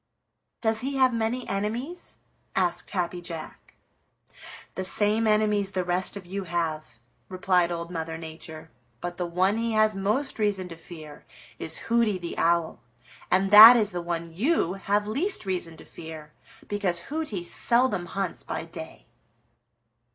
"Does 0.61 0.81
he 0.81 0.95
have 0.95 1.13
many 1.13 1.47
enemies?" 1.47 2.17
asked 2.55 2.89
Happy 2.89 3.21
Jack. 3.21 3.75
"The 4.73 4.83
same 4.83 5.27
enemies 5.27 5.73
the 5.73 5.83
rest 5.83 6.17
of 6.17 6.25
you 6.25 6.45
have," 6.45 6.97
replied 7.29 7.71
Old 7.71 7.91
Mother 7.91 8.17
Nature. 8.17 8.71
"But 8.99 9.17
the 9.17 9.27
one 9.27 9.57
he 9.57 9.73
has 9.73 9.95
most 9.95 10.39
reason 10.39 10.67
to 10.69 10.75
fear 10.75 11.23
is 11.59 11.77
Hooty 11.89 12.17
the 12.17 12.35
Owl, 12.39 12.81
and 13.29 13.51
that 13.51 13.77
is 13.77 13.91
the 13.91 14.01
one 14.01 14.33
you 14.33 14.73
have 14.73 15.05
least 15.05 15.45
reason 15.45 15.77
to 15.77 15.85
fear, 15.85 16.33
because 16.67 17.09
Hooty 17.13 17.43
seldom 17.43 18.07
hunts 18.07 18.41
by 18.43 18.65
day." 18.65 19.05